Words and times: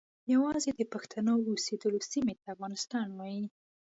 یوازې 0.33 0.71
د 0.75 0.81
پښتنو 0.93 1.33
د 1.41 1.47
اوسیدلو 1.53 1.99
سیمې 2.11 2.33
ته 2.39 2.45
افغانستان 2.55 3.07
وایي. 3.13 3.43